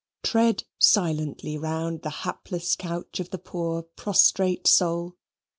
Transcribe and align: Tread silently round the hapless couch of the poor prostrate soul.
Tread 0.23 0.63
silently 0.79 1.59
round 1.59 2.01
the 2.01 2.09
hapless 2.25 2.75
couch 2.75 3.19
of 3.19 3.29
the 3.29 3.37
poor 3.37 3.83
prostrate 3.83 4.65
soul. 4.65 5.15